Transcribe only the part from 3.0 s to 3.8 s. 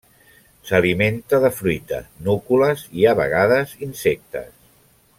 i, a vegades,